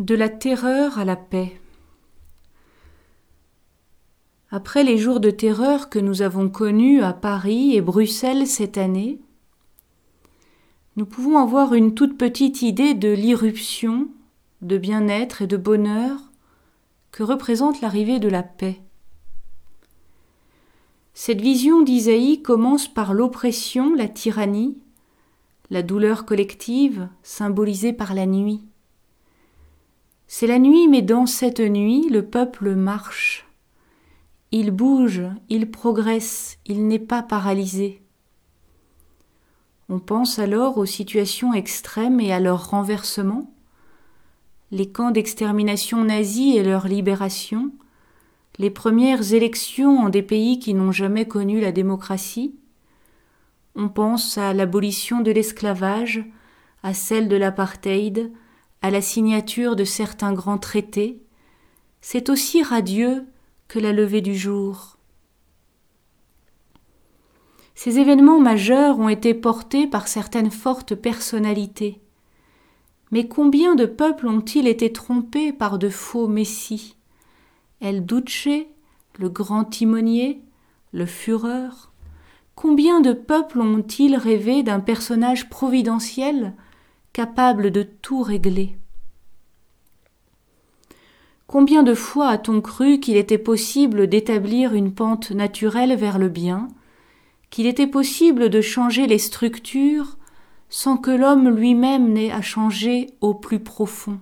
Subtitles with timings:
[0.00, 1.52] De la terreur à la paix.
[4.50, 9.20] Après les jours de terreur que nous avons connus à Paris et Bruxelles cette année,
[10.96, 14.08] nous pouvons avoir une toute petite idée de l'irruption,
[14.62, 16.18] de bien-être et de bonheur
[17.12, 18.80] que représente l'arrivée de la paix.
[21.12, 24.76] Cette vision d'Isaïe commence par l'oppression, la tyrannie,
[25.70, 28.64] la douleur collective symbolisée par la nuit.
[30.26, 33.46] C'est la nuit, mais dans cette nuit, le peuple marche.
[34.50, 38.00] Il bouge, il progresse, il n'est pas paralysé.
[39.88, 43.50] On pense alors aux situations extrêmes et à leur renversement,
[44.70, 47.70] les camps d'extermination nazis et leur libération,
[48.58, 52.54] les premières élections en des pays qui n'ont jamais connu la démocratie.
[53.76, 56.24] On pense à l'abolition de l'esclavage,
[56.82, 58.32] à celle de l'apartheid,
[58.84, 61.22] à la signature de certains grands traités,
[62.02, 63.24] c'est aussi radieux
[63.66, 64.98] que la levée du jour.
[67.74, 72.02] Ces événements majeurs ont été portés par certaines fortes personnalités.
[73.10, 76.94] Mais combien de peuples ont-ils été trompés par de faux messies?
[77.80, 78.66] El Duce,
[79.18, 80.42] le grand timonier,
[80.92, 81.90] le Fureur
[82.54, 86.52] Combien de peuples ont-ils rêvé d'un personnage providentiel
[87.14, 88.76] capable de tout régler.
[91.46, 96.68] Combien de fois a-t-on cru qu'il était possible d'établir une pente naturelle vers le bien,
[97.50, 100.18] qu'il était possible de changer les structures
[100.68, 104.18] sans que l'homme lui-même n'ait à changer au plus profond?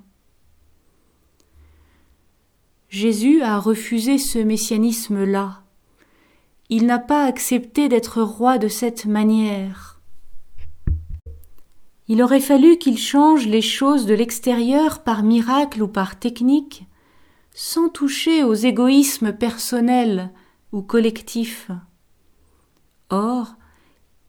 [2.90, 5.62] Jésus a refusé ce messianisme-là.
[6.68, 9.91] Il n'a pas accepté d'être roi de cette manière.
[12.12, 16.84] Il aurait fallu qu'il change les choses de l'extérieur par miracle ou par technique,
[17.54, 20.30] sans toucher aux égoïsmes personnels
[20.72, 21.70] ou collectifs.
[23.09, 23.54] Or,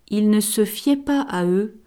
[0.08, 1.81] il ne se fiait pas à eux,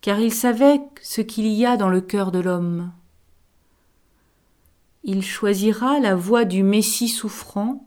[0.00, 2.90] car il savait ce qu'il y a dans le cœur de l'homme.
[5.04, 7.86] Il choisira la voie du Messie souffrant,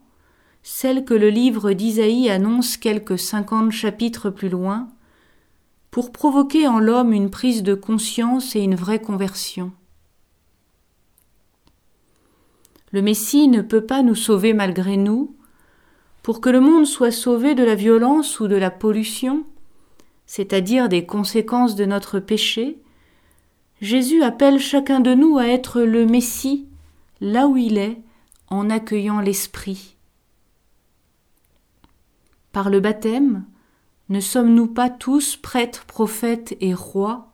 [0.63, 4.87] celle que le livre d'Isaïe annonce quelques cinquante chapitres plus loin,
[5.91, 9.71] pour provoquer en l'homme une prise de conscience et une vraie conversion.
[12.91, 15.35] Le Messie ne peut pas nous sauver malgré nous.
[16.23, 19.45] Pour que le monde soit sauvé de la violence ou de la pollution,
[20.25, 22.77] c'est-à-dire des conséquences de notre péché,
[23.81, 26.67] Jésus appelle chacun de nous à être le Messie
[27.21, 28.01] là où il est
[28.47, 29.95] en accueillant l'Esprit.
[32.51, 33.45] Par le baptême,
[34.09, 37.31] ne sommes-nous pas tous prêtres, prophètes et rois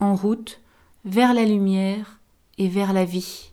[0.00, 0.60] en route
[1.04, 2.20] vers la lumière
[2.58, 3.52] et vers la vie?